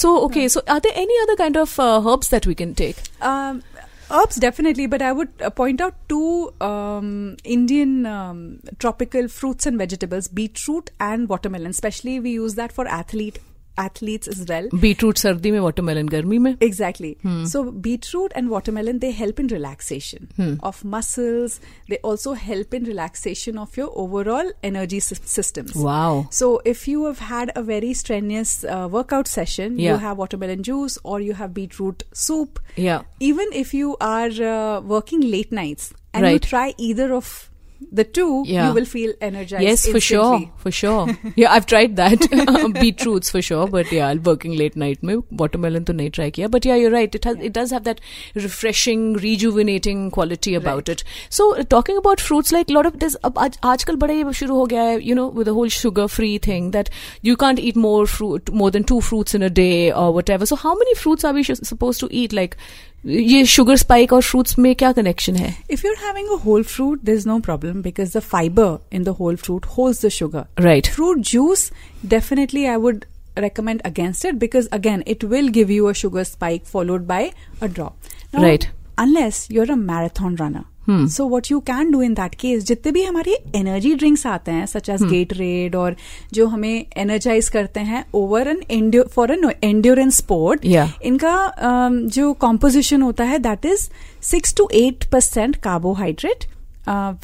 [0.01, 2.95] so okay so are there any other kind of herbs that we can take
[3.31, 3.61] Um,
[4.10, 9.78] herbs definitely, but I would uh, point out two um, Indian um, tropical fruits and
[9.78, 11.70] vegetables: beetroot and watermelon.
[11.70, 13.38] Especially, we use that for athlete
[13.78, 14.68] athletes as well.
[14.80, 16.56] Beetroot sardi mein, watermelon garmi mein.
[16.60, 17.18] Exactly.
[17.22, 17.44] Hmm.
[17.44, 20.54] So beetroot and watermelon they help in relaxation hmm.
[20.62, 21.60] of muscles.
[21.88, 25.74] They also help in relaxation of your overall energy sy- systems.
[25.74, 26.28] Wow.
[26.30, 29.92] So if you have had a very strenuous uh, workout session, yeah.
[29.92, 32.60] you have watermelon juice or you have beetroot soup.
[32.76, 33.02] Yeah.
[33.20, 36.32] Even if you are uh, working late nights and right.
[36.32, 37.50] you try either of
[37.92, 38.68] the two yeah.
[38.68, 39.92] you will feel energized yes instantly.
[39.92, 44.76] for sure for sure yeah i've tried that beetroots for sure but yeah working late
[44.76, 47.44] night Me, watermelon to nahi try kiya but yeah you're right it has yeah.
[47.44, 48.00] it does have that
[48.34, 51.00] refreshing rejuvenating quality about right.
[51.00, 54.58] it so uh, talking about fruits like a lot of this ab aajkal bada shuru
[54.62, 56.90] ho gaya hai you know with the whole sugar free thing that
[57.30, 60.60] you can't eat more fruit more than two fruits in a day or whatever so
[60.66, 62.56] how many fruits are we supposed to eat like
[63.05, 65.55] ये sugar spike और fruits में क्या connection है?
[65.71, 69.39] If you're having a whole fruit, there's no problem because the fiber in the whole
[69.45, 70.45] fruit holds the sugar.
[70.67, 70.91] Right.
[70.97, 71.71] Fruit juice,
[72.07, 73.05] definitely I would
[73.37, 77.67] recommend against it because again, it will give you a sugar spike followed by a
[77.67, 77.97] drop.
[78.33, 78.69] Now, Right.
[78.97, 80.65] Unless you're a marathon runner.
[81.08, 84.66] So what you can do in that case, जितने भी हमारे energy drinks आते हैं
[84.66, 85.96] such as gate red और
[86.34, 93.02] जो हमें energise करते हैं over an for an endurance sport इनका um, जो कॉम्पोजिशन
[93.02, 93.88] होता है that is
[94.24, 96.44] six to eight percent carbohydrate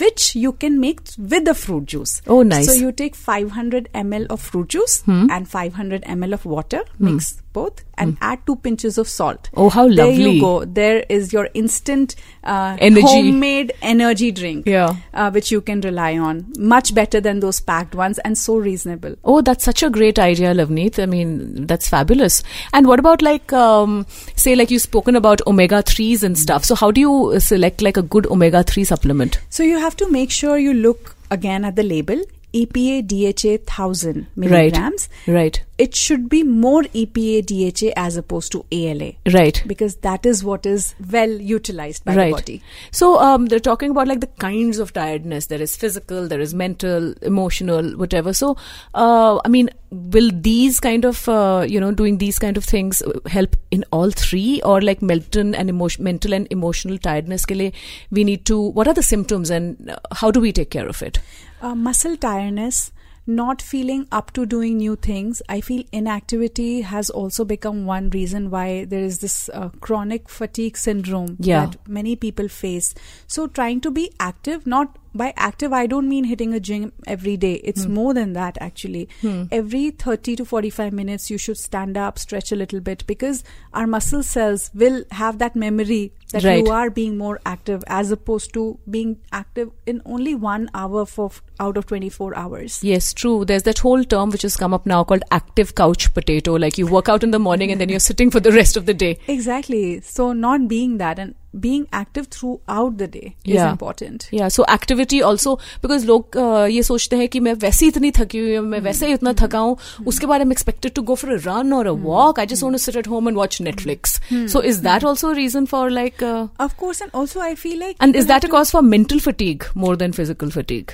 [0.02, 2.66] which you can make with the fruit juice Oh, nice.
[2.66, 7.41] So you take 500 ml of fruit juice and 500 ml of water, mix.
[7.52, 9.48] Both, and add two pinches of salt.
[9.54, 10.16] Oh, how lovely!
[10.24, 10.64] There you go.
[10.64, 13.06] There is your instant uh, Energy.
[13.06, 14.94] homemade energy drink, Yeah.
[15.14, 16.52] uh, which you can rely on.
[16.58, 19.14] Much better than those packed ones, and so reasonable.
[19.24, 20.98] Oh, that's such a great idea, Lavneet.
[21.02, 22.42] I mean, that's fabulous.
[22.72, 26.64] And what about like, um, say, like you've spoken about omega threes and stuff.
[26.64, 29.40] So how do you select like a good omega three supplement?
[29.50, 32.22] So you have to make sure you look again at the label.
[32.54, 35.08] EPA DHA 1000 milligrams.
[35.26, 35.34] Right.
[35.34, 35.62] right.
[35.78, 39.12] It should be more EPA DHA as opposed to ALA.
[39.32, 39.62] Right.
[39.66, 42.26] Because that is what is well utilized by right.
[42.26, 42.62] the body.
[42.92, 45.46] So um, they're talking about like the kinds of tiredness.
[45.46, 48.32] There is physical, there is mental, emotional, whatever.
[48.32, 48.56] So,
[48.94, 53.02] uh, I mean, will these kind of, uh, you know, doing these kind of things
[53.26, 57.44] help in all three or like mental and, emotion, mental and emotional tiredness?
[57.44, 57.72] Ke liye
[58.10, 61.18] we need to, what are the symptoms and how do we take care of it?
[61.62, 62.90] Uh, muscle tiredness,
[63.24, 65.40] not feeling up to doing new things.
[65.48, 70.76] I feel inactivity has also become one reason why there is this uh, chronic fatigue
[70.76, 71.66] syndrome Yeah.
[71.66, 72.94] that many people face.
[73.28, 77.36] So, trying to be active, not by active, I don't mean hitting a gym every
[77.36, 77.54] day.
[77.64, 77.94] It's hmm.
[77.94, 79.08] more than that, actually.
[79.20, 79.44] Hmm.
[79.50, 83.86] Every 30 to 45 minutes, you should stand up, stretch a little bit because our
[83.86, 86.64] muscle cells will have that memory that Right.
[86.64, 91.30] you are being more active as opposed to being active in only one hour for
[91.60, 92.82] out of 24 hours.
[92.82, 93.44] Yes, true.
[93.44, 96.54] There's that whole term which has come up now called active couch potato.
[96.54, 98.86] Like you work out in the morning and then you're sitting for the rest of
[98.86, 99.18] the day.
[99.28, 100.00] Exactly.
[100.00, 101.34] So not being that and
[101.65, 103.53] being active throughout the day Yeah.
[103.55, 104.25] is important.
[104.33, 108.11] या सो activity also because लोग uh, ये सोचते हैं कि मैं वैसे ही इतनी
[108.17, 111.01] थकी हुई हूँ मैं वैसे ही इतना थका हूँ उसके बाद I am expected to
[111.09, 113.37] go for a run और a walk I just want to sit at home and
[113.37, 116.23] watch Netflix so is that also reason for like
[116.67, 118.71] Of course, and also I feel like and is people that a have to- cause
[118.71, 120.91] for mental fatigue more than physical fatigue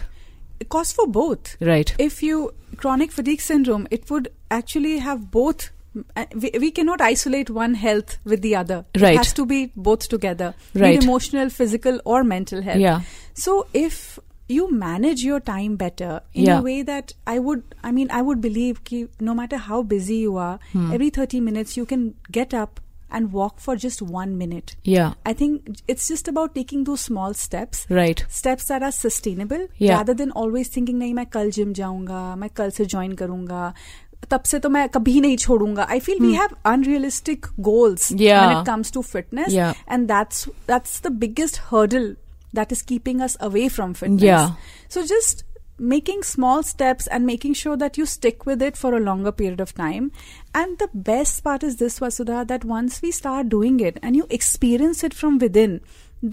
[0.74, 1.50] cause for both.
[1.62, 2.42] Right If you
[2.82, 4.28] chronic fatigue syndrome, it would
[4.58, 5.66] actually have both.
[6.17, 8.85] uh, we, we cannot isolate one health with the other.
[8.99, 9.15] Right.
[9.15, 10.55] It has to be both together.
[10.75, 11.03] Right.
[11.03, 12.79] emotional, physical, or mental health.
[12.79, 13.03] Yeah.
[13.35, 16.59] So if you manage your time better in yeah.
[16.59, 20.17] a way that I would, I mean, I would believe ki no matter how busy
[20.17, 20.93] you are, hmm.
[20.93, 24.77] every 30 minutes you can get up and walk for just one minute.
[24.85, 25.15] Yeah.
[25.25, 27.87] I think it's just about taking those small steps.
[27.89, 28.25] Right.
[28.29, 29.97] Steps that are sustainable yeah.
[29.97, 33.75] rather than always thinking, nahi, main kal gym jaunga, main kal se join karunga.
[34.32, 38.42] तब से तो मैं कभी नहीं छोड़ूंगा I feel we have unrealistic goals Yeah.
[38.44, 39.74] when it comes to fitness Yeah.
[39.96, 42.08] and that's that's the biggest hurdle
[42.60, 44.54] that is keeping us away from fitness Yeah.
[44.96, 45.44] so just
[45.92, 49.62] making small steps and making sure that you stick with it for a longer period
[49.66, 50.10] of time
[50.62, 54.28] and the best part is this vasudha that once we start doing it and you
[54.40, 55.74] experience it from within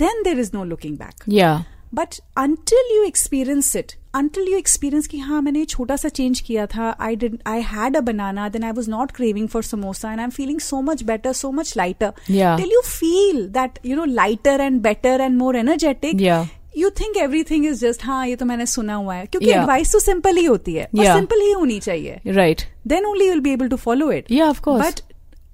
[0.05, 1.53] then there is no looking back या
[1.94, 6.64] but until you experience it until you experience कि हाँ मैंने छोटा सा change किया
[6.66, 10.20] था I did I had a banana then I was not craving for samosa and
[10.20, 12.57] I am feeling so much better so much lighter Yeah.
[12.61, 16.46] Till you feel that you know lighter and better and more energetic Yeah.
[16.79, 19.61] You think everything is just हाँ ये तो मैंने सुना हुआ है क्योंकि Yeah.
[19.61, 21.14] Advice तो simple ही होती है Yeah.
[21.16, 22.64] सिंपल ही होनी चाहिए Right.
[22.94, 24.87] Then only will be able to follow it Yeah, of course.
[24.87, 25.01] But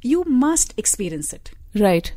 [0.06, 1.48] you must experience it
[1.82, 2.10] Right.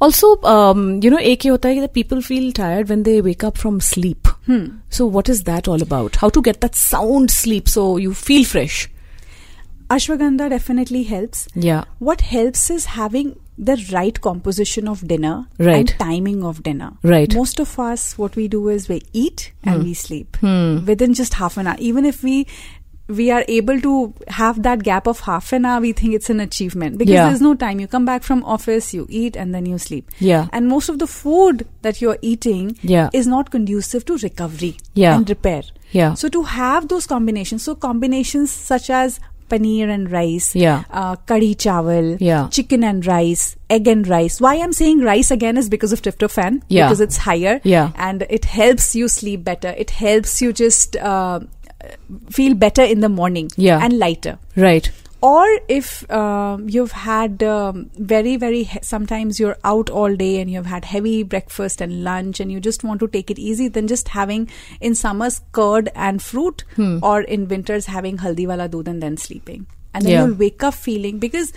[0.00, 3.44] Also, um, you know, एक ये होता है that people feel tired when they wake
[3.50, 4.28] up from sleep.
[4.96, 6.16] So, what is that all about?
[6.24, 8.82] How to get that sound sleep so you feel fresh?
[9.94, 11.84] ashwagandha definitely helps Yeah.
[11.98, 15.76] what helps is having the right composition of dinner Right.
[15.76, 16.88] and timing of dinner.
[17.02, 17.34] Right.
[17.34, 21.56] Most of us, what we do is we eat and we sleep within just half
[21.56, 21.76] an hour.
[21.78, 22.46] Even if we
[23.19, 26.39] we are able to have that gap of half an hour, we think it's an
[26.39, 27.27] achievement because Yeah.
[27.29, 27.79] there's no time.
[27.79, 30.09] You come back from office, you eat, and then you sleep.
[30.19, 30.47] Yeah.
[30.51, 33.09] And most of the food that you're eating Yeah.
[33.13, 35.15] is not conducive to recovery Yeah.
[35.15, 35.63] and repair.
[35.91, 36.13] Yeah.
[36.15, 39.19] So to have those combinations, so combinations such as
[39.49, 40.83] paneer and rice, Yeah.
[40.89, 42.47] uh, curry chawal, Yeah.
[42.57, 44.39] chicken and rice, egg and rice.
[44.39, 46.85] Why I'm saying rice again is because of tryptophan, Yeah.
[46.87, 47.89] because it's higher, Yeah.
[47.97, 49.73] and it helps you sleep better.
[49.77, 51.41] It helps you just uh,
[52.29, 53.79] feel better in the morning, Yeah.
[53.83, 54.37] and lighter.
[54.55, 54.91] Right.
[55.23, 60.49] Or if um, you've had um, very, very, he- sometimes you're out all day and
[60.49, 63.87] you've had heavy breakfast and lunch and you just want to take it easy, then
[63.87, 66.97] just having in summers curd and fruit, Hmm.
[67.03, 69.67] or in winters having haldi wala doodh and then sleeping.
[69.93, 70.25] And then Yeah.
[70.25, 71.53] you'll wake up feeling because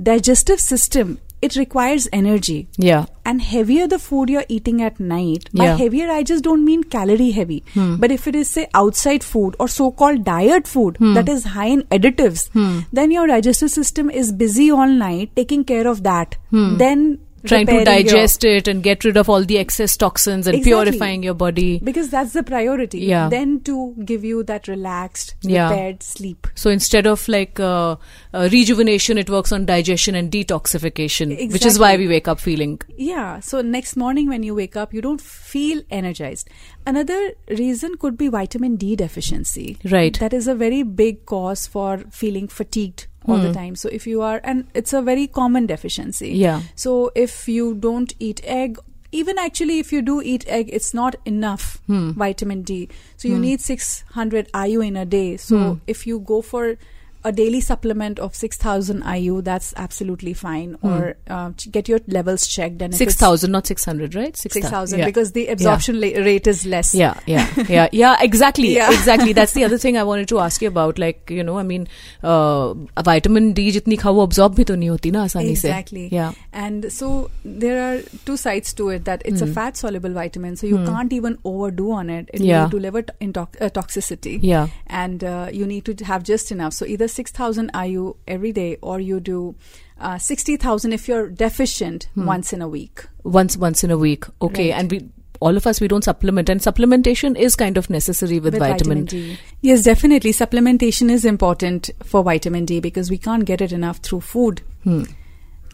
[0.00, 2.60] digestive system it requires energy.
[2.90, 3.06] Yeah.
[3.30, 5.76] and heavier the food you're eating at night by Yeah.
[5.80, 7.58] heavier i just don't mean calorie heavy.
[7.74, 7.90] Hmm.
[8.04, 11.12] But if it is say outside food or so-called diet food hmm.
[11.18, 12.80] that is high in additives hmm.
[13.00, 16.36] then your digestive system is busy all night taking care of that.
[16.82, 17.04] Then
[17.44, 20.56] Trying to repairing your- digest it and get rid of all the excess toxins and
[20.56, 20.84] Exactly.
[20.90, 21.78] purifying your body.
[21.82, 23.28] because that's the priority Yeah.
[23.28, 25.68] then to give you that relaxed Yeah.
[25.70, 27.96] repaired sleep So instead of like uh,
[28.32, 32.80] uh, rejuvenation, it works on digestion and detoxification, which is why we wake up feeling.
[32.96, 33.40] Yeah.
[33.40, 36.48] So next morning when you wake up, you don't feel energized.
[36.86, 39.78] Another reason could be vitamin D deficiency.
[39.84, 40.18] Right.
[40.18, 43.54] That is a very big cause for feeling fatigued all the hmm.
[43.54, 43.76] time.
[43.76, 46.30] So if you are, and it's a very common deficiency.
[46.30, 46.62] Yeah.
[46.74, 48.78] So if you don't eat egg,
[49.12, 52.12] even actually if you do eat egg, it's not enough hmm.
[52.12, 52.88] vitamin D.
[53.16, 53.42] So you hmm.
[53.42, 55.36] need 600 IU in a day.
[55.36, 56.76] So if you go for
[57.24, 60.76] a daily supplement of 6000 IU, that's absolutely fine.
[60.78, 60.90] Mm.
[60.90, 62.82] Or uh, get your levels checked.
[62.82, 64.36] And 6000, not 600, right?
[64.36, 65.06] 6000, 6, yeah.
[65.06, 66.18] because the absorption yeah.
[66.18, 66.94] rate is less.
[66.94, 68.74] Yeah, yeah, yeah, yeah, exactly.
[68.74, 68.92] Yeah.
[68.92, 69.32] Exactly.
[69.32, 70.98] That's the other thing I wanted to ask you about.
[70.98, 71.88] Like, you know, I mean,
[72.22, 76.08] uh, vitamin D, jitni khao, absorb bhi to nahi hoti na, asani exactly.
[76.08, 76.16] Se.
[76.16, 76.32] Yeah.
[76.52, 79.44] And so there are two sides to it that it's mm.
[79.44, 79.52] a hmm.
[79.52, 80.86] fat soluble vitamin, so you mm.
[80.86, 82.28] can't even overdo on it.
[82.32, 82.62] It yeah.
[82.62, 84.38] will deliver to- uh, toxicity.
[84.42, 84.68] Yeah.
[84.86, 86.72] And uh, you need to have just enough.
[86.74, 89.54] So either 6,000 IU every day or you do
[90.00, 92.26] uh, 60,000 if you're deficient Hmm.
[92.26, 93.04] once in a week.
[93.24, 94.24] Once, once in a week.
[94.40, 94.78] Okay, Right.
[94.80, 95.08] and we.
[95.40, 99.06] All of us, we don't supplement, and supplementation is kind of necessary with, vitamin.
[99.06, 99.36] D.
[99.60, 100.30] Yes, definitely.
[100.32, 104.62] Supplementation is important for vitamin D because we can't get it enough through food.
[104.84, 105.02] Hmm.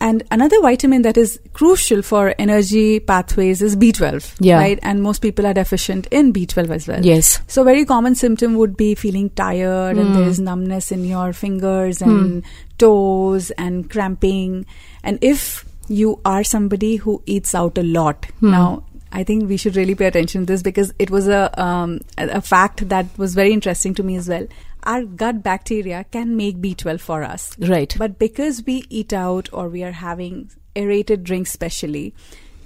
[0.01, 4.37] And another vitamin that is crucial for energy pathways is B12.
[4.41, 4.59] Yeah.
[4.59, 4.79] Right?
[4.83, 7.05] And most people are deficient in B12 as well.
[7.05, 7.41] Yes.
[7.49, 10.03] So very common symptom would be feeling tired Hmm.
[10.03, 12.45] and there's numbness in your fingers and
[12.79, 14.67] toes and cramping.
[15.03, 18.51] And if you are somebody who eats out a lot, Hmm.
[18.53, 22.01] now I think we should really pay attention to this because it was a um,
[22.19, 24.47] a a fact that was very interesting to me as well.
[24.89, 27.55] Our gut bacteria can make B12 for us.
[27.59, 27.95] Right.
[27.99, 32.15] But because we eat out or we are having aerated drinks specially,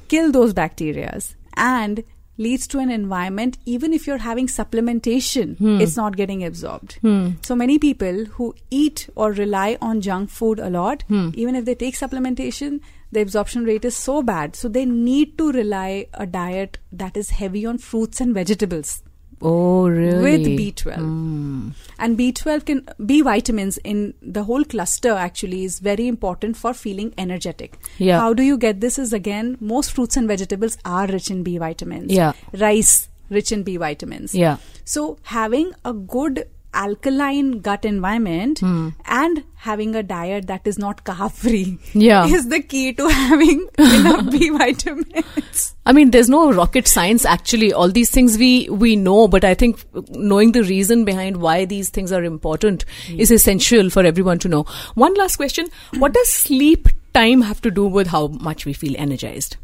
[0.07, 2.05] kill those bacterias and
[2.39, 5.81] leads to an environment even if you're having supplementation hmm.
[5.81, 6.95] it's not getting absorbed.
[7.03, 7.31] Hmm.
[7.43, 11.31] So many people who eat or rely on junk food a lot hmm.
[11.35, 12.81] even if they take supplementation
[13.11, 14.57] the absorption rate is so bad.
[14.57, 19.03] So they need to rely a diet that is heavy on fruits and vegetables
[19.43, 20.23] oh, really?
[20.23, 20.95] with B12.
[20.97, 21.69] Hmm.
[21.99, 27.15] And B12 can B vitamins in the whole cluster actually is very important for feeling
[27.19, 27.79] energetic.
[27.99, 28.19] Yeah.
[28.19, 31.59] How do you get this is again most fruits and vegetables are rich in B
[31.59, 32.13] vitamins.
[32.13, 32.33] Yeah.
[32.53, 34.35] Rice rich in B vitamins.
[34.35, 34.57] Yeah.
[34.85, 38.89] So having a good alkaline gut environment Hmm.
[39.05, 42.27] and having a diet that is not carb free Yeah.
[42.39, 45.75] is the key to having enough B vitamins.
[45.87, 47.73] I mean, there's no rocket science actually.
[47.73, 51.91] All these things we we know, but I think knowing the reason behind why these
[51.91, 52.85] things are important
[53.27, 54.65] is essential for everyone to know.
[54.95, 55.69] One last question:
[55.99, 59.57] What does sleep time have to do with how much we feel energized?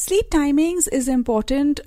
[0.00, 1.80] sleep timings is important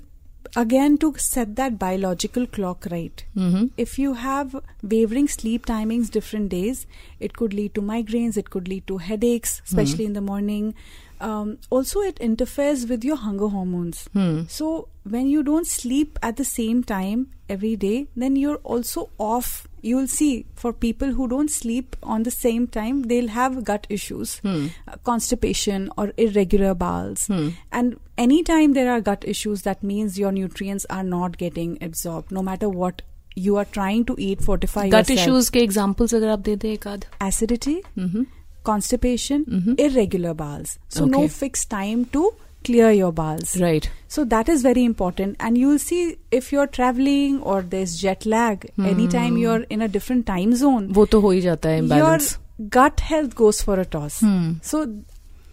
[0.56, 3.24] again to set that biological clock right.
[3.36, 3.66] Mm-hmm.
[3.76, 6.86] If you have wavering sleep timings different days,
[7.18, 10.74] it could lead to migraines, it could lead to headaches, especially in the morning.
[11.20, 14.08] Um, also, it interferes with your hunger hormones.
[14.14, 14.42] Hmm.
[14.48, 19.66] So, when you don't sleep at the same time every day, then you're also off
[19.83, 24.29] You'll see for people who don't sleep on the same time, they'll have gut issues,
[24.45, 24.65] Hmm.
[24.87, 27.25] uh, constipation, or irregular bowels.
[27.31, 27.49] Hmm.
[27.79, 27.91] And
[28.27, 32.71] anytime there are gut issues, that means your nutrients are not getting absorbed, no matter
[32.79, 33.01] what
[33.37, 35.19] you are trying to eat, fortify gut yourself.
[35.19, 38.25] Issues के examples अगर आप दे दें एक आध Acidity, Mhm.
[38.69, 39.75] constipation, Mhm.
[39.79, 40.97] irregular bowels.
[40.97, 41.43] So no Okay.
[41.43, 42.29] fixed time to
[42.64, 43.60] clear your bars.
[43.60, 43.90] Right.
[44.08, 45.36] So that is very important.
[45.40, 48.86] And you'll see if you're traveling or there's jet lag, hmm.
[48.86, 52.32] anytime you're in a different time zone, wo to ho hi jata hai, imbalance.
[52.58, 54.20] your gut health goes for a toss.
[54.20, 54.52] Hmm.
[54.62, 54.84] So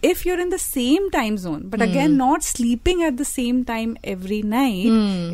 [0.00, 1.88] if you're in the same time zone, but hmm.
[1.90, 4.86] again, not sleeping at the same time every night,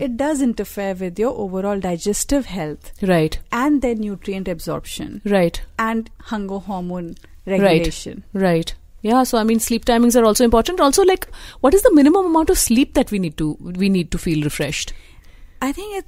[0.06, 2.92] it does interfere with your overall digestive health.
[3.02, 3.38] Right.
[3.52, 5.20] And then nutrient absorption.
[5.24, 5.60] Right.
[5.78, 7.14] And hunger hormone
[7.46, 8.24] regulation.
[8.32, 8.42] Right.
[8.42, 8.74] right.
[9.04, 10.80] Yeah, so I mean sleep timings are also important.
[10.80, 11.28] Also like
[11.60, 13.48] what is the minimum amount of sleep that we need to
[13.84, 14.94] we need to feel refreshed?
[15.60, 16.06] I think it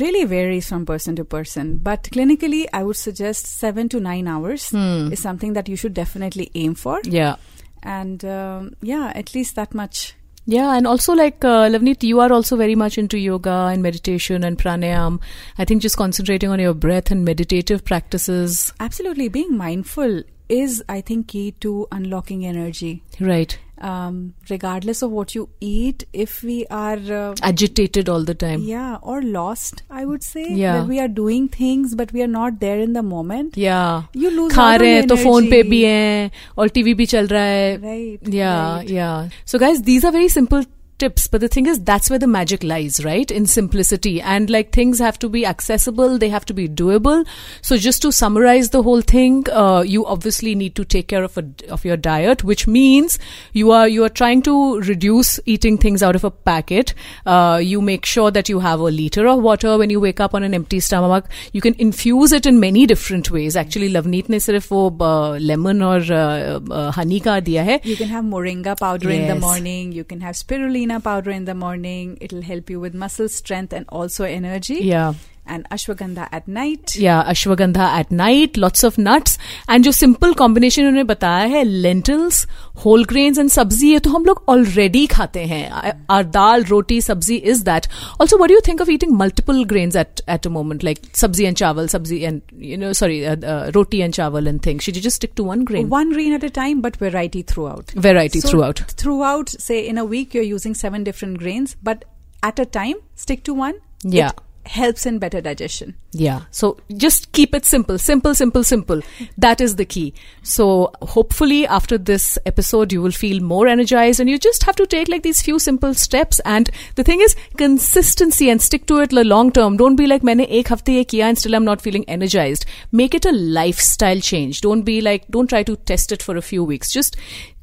[0.00, 4.70] really varies from person to person, but clinically, I would suggest seven to nine hours
[4.70, 5.12] Hmm.
[5.12, 7.00] is something that you should definitely aim for.
[7.04, 7.36] Yeah.
[7.82, 10.14] And um, yeah, at least that much.
[10.46, 14.44] Yeah, and also like uh, Lavneet, you are also very much into yoga and meditation
[14.44, 15.20] and pranayam.
[15.58, 18.72] I think just concentrating on your breath and meditative practices.
[18.80, 23.01] Absolutely, being mindful is, I think, key to unlocking energy.
[23.19, 23.57] Right.
[23.87, 24.17] Um,
[24.49, 28.61] regardless of what you eat, if we are uh, Agitated all the time.
[28.61, 30.77] yeah or lost, I would say Yeah.
[30.77, 33.57] that we are doing things but we are not there in the moment.
[33.57, 34.03] Yeah.
[34.13, 35.69] You lose खा out on रहे हैं तो phone पे energy.
[35.71, 38.31] भी हैं और TV भी चल रहा है Right.
[38.37, 38.89] Yeah, right.
[38.99, 39.29] yeah.
[39.53, 40.63] So, guys, these are very simple
[41.00, 43.30] tips but the thing is that's where the magic lies right?
[43.30, 44.20] In simplicity.
[44.20, 46.18] And like things have to be accessible.
[46.18, 47.26] They have to be doable.
[47.62, 51.38] So just to summarize the whole thing uh, you obviously need to take care of
[51.38, 53.18] a, of your diet which means
[53.52, 56.94] you are you are trying to reduce eating things out of a packet.
[57.26, 60.34] Uh, you make sure that you have a liter of water when you wake up
[60.34, 61.26] on an empty stomach.
[61.52, 63.56] You can infuse it in many different ways.
[63.56, 67.80] Actually Lavneet ne sirf wo uh, lemon or uh, uh, honey ka diya hai.
[67.84, 69.20] You can have moringa powder yes.
[69.20, 69.92] in the morning.
[69.92, 72.18] You can have spirulina powder in the morning.
[72.20, 74.80] It'll help you with muscle strength and also energy.
[74.82, 75.14] Yeah
[75.47, 76.95] And ashwagandha at night.
[76.95, 79.37] Yeah, ashwagandha at night, lots of nuts.
[79.67, 82.47] And जो simple combination उन्होंने बताया है lentils,
[82.83, 85.93] whole grains and सब्जी ये तो हम लोग already खाते हैं.
[86.09, 87.87] Our dal, roti, sabzi is that.
[88.19, 91.47] Also, what do you think of eating multiple grains at at a moment, like sabzi
[91.47, 94.83] and chawal, sabzi and you know, sorry, uh, uh, roti and chawal and things?
[94.83, 95.89] Should you just stick to one grain?
[95.89, 97.91] One grain at a time, but variety throughout.
[97.91, 98.79] Variety So throughout.
[99.03, 102.03] Throughout, say in a week, you're using seven different grains, but
[102.41, 103.75] at a time, stick to one.
[104.03, 104.29] Yeah.
[104.29, 105.94] It helps in better digestion.
[106.12, 106.42] Yeah.
[106.52, 109.00] So just keep it simple, simple, simple, simple.
[109.36, 110.14] That is the key.
[110.42, 114.86] So hopefully after this episode, you will feel more energized and you just have to
[114.86, 116.40] take like these few simple steps.
[116.44, 119.76] And the thing is consistency and stick to it long term.
[119.76, 122.64] Don't be like, maine ek hafte ye kiya and still I'm not feeling energized.
[122.92, 124.60] Make it a lifestyle change.
[124.60, 126.92] Don't be like, don't try to test it for a few weeks.
[126.92, 127.16] Just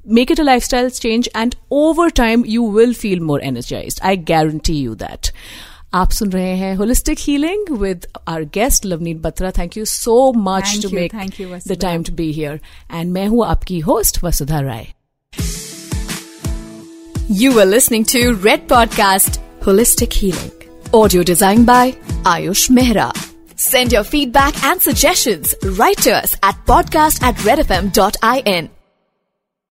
[0.03, 3.99] make it a lifestyle change and over time you will feel more energized.
[4.03, 5.31] I guarantee you that.
[5.94, 10.64] आप सुन रहे हैं holistic healing with our guest Lovneet Batra thank you so much
[10.64, 11.80] Thank to you, make thank you, the Vasudha.
[11.82, 12.60] Time to be here
[12.94, 14.86] and मैं हूं आपकी host Vasudha Rai
[17.40, 20.50] You were listening to Red Podcast Holistic Healing.
[20.98, 21.84] Audio designed by
[22.32, 23.06] Ayush Mehra.
[23.66, 28.70] Send your feedback and suggestions right to us at podcast at redfm.in.